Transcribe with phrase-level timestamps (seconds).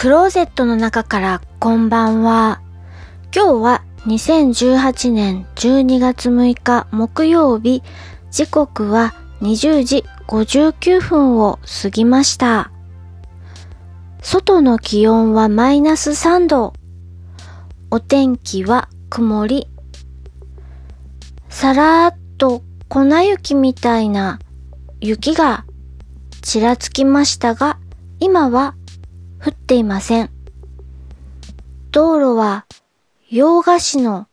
[0.00, 2.60] クローゼットの中からこんばんは。
[3.34, 7.82] 今日は2018年12月6日木曜日、
[8.30, 12.70] 時刻は20時59分を過ぎました。
[14.22, 16.74] 外の気温はマイナス3度。
[17.90, 19.66] お天気は曇り。
[21.48, 24.38] さらーっと粉雪みたいな
[25.00, 25.64] 雪が
[26.40, 27.80] ちらつきましたが、
[28.20, 28.76] 今は
[29.44, 30.30] 降っていません。
[31.90, 32.66] 道路は
[33.30, 34.26] 洋菓子の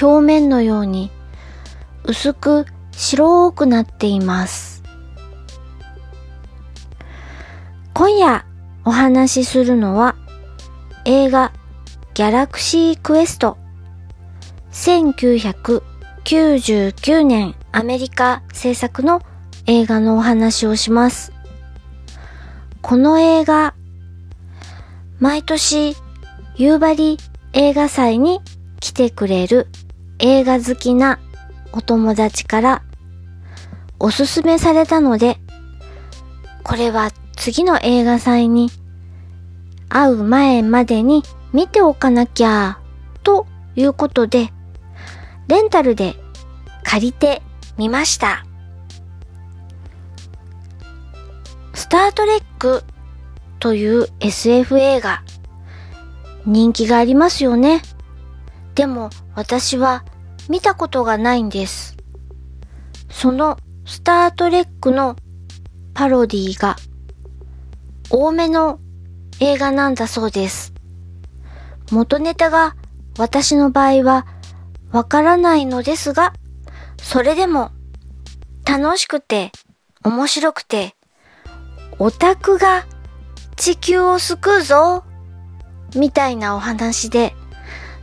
[0.00, 1.10] 表面のように
[2.04, 4.82] 薄く白くなっています。
[7.94, 8.44] 今夜
[8.84, 10.16] お話しするのは
[11.04, 11.52] 映画
[12.14, 13.58] ギャラクシークエスト
[14.72, 19.20] 1999年アメリカ制作の
[19.66, 21.32] 映画のお話をします。
[22.82, 23.74] この映画
[25.20, 25.94] 毎年
[26.56, 27.18] 夕張
[27.52, 28.40] 映画祭に
[28.80, 29.68] 来てくれる
[30.18, 31.18] 映画好きな
[31.72, 32.82] お友達から
[33.98, 35.36] おすすめされたので、
[36.64, 38.70] これは次の映画祭に
[39.90, 42.78] 会う前までに見ておかなきゃ
[43.22, 43.46] と
[43.76, 44.50] いうことで、
[45.48, 46.14] レンタルで
[46.82, 47.42] 借りて
[47.76, 48.46] みました。
[51.74, 52.84] スタートレック
[53.60, 55.22] という SF 映画。
[56.46, 57.82] 人気がありますよね。
[58.74, 60.04] でも私は
[60.48, 61.96] 見たことがないんです。
[63.10, 65.16] そのスタートレックの
[65.92, 66.76] パロディが
[68.08, 68.80] 多めの
[69.40, 70.72] 映画なんだそうです。
[71.90, 72.76] 元ネタが
[73.18, 74.26] 私の場合は
[74.90, 76.32] わからないのですが、
[77.02, 77.72] それでも
[78.64, 79.52] 楽しくて
[80.04, 80.94] 面白くて
[81.98, 82.86] オタクが
[83.60, 85.04] 地球を救うぞ
[85.94, 87.34] みたいなお話で、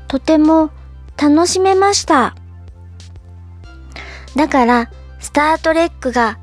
[0.07, 0.69] とても
[1.17, 2.35] 楽しめました。
[4.35, 6.37] だから、スタートレックが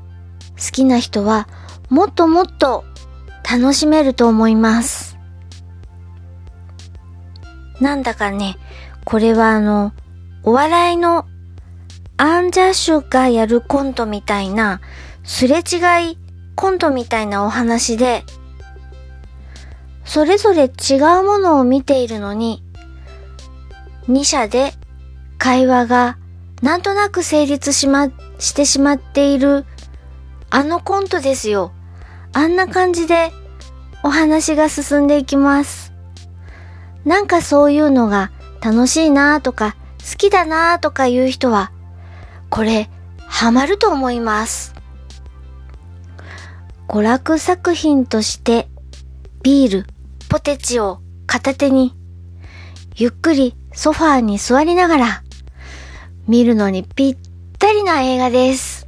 [0.57, 1.47] 好きな人は、
[1.89, 2.83] もっともっと
[3.49, 5.17] 楽しめると思います。
[7.79, 8.57] なんだかね、
[9.05, 9.93] これはあの、
[10.43, 11.25] お笑いの
[12.17, 14.81] アンジャッシュがやるコントみたいな、
[15.23, 16.17] すれ違い
[16.57, 18.25] コントみたいなお話で、
[20.15, 22.63] それぞれ違うものを見ているのに、
[24.07, 24.71] 二者で
[25.37, 26.17] 会話が
[26.61, 28.07] なんとなく成立しま、
[28.39, 29.65] してしまっている
[30.49, 31.73] あのコントですよ。
[32.31, 33.33] あんな感じで
[34.03, 35.91] お話が進んでいきます。
[37.03, 41.73] なんかそういうのが楽しいなとか好きだなとかいう人は、
[42.49, 44.73] これハマると思います。
[46.87, 48.69] 娯楽作品として
[49.43, 49.94] ビール、
[50.35, 51.93] ポテチを片手に
[52.97, 55.23] ゆっくりソファーに座りながら
[56.27, 57.17] 見るのにぴっ
[57.57, 58.85] たりな映画です。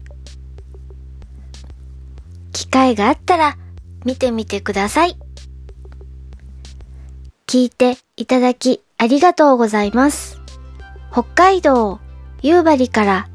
[2.51, 3.55] 機会があったら
[4.03, 5.17] 見てみてください。
[7.47, 10.41] 聞いていただきありがとうございます。
[11.13, 12.01] 北海道
[12.41, 13.29] 夕張から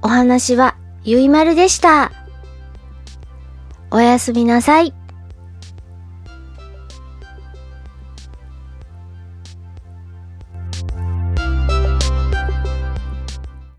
[0.00, 0.74] お話は
[1.04, 2.12] ゆいまるでした。
[3.90, 4.97] おやすみなさい。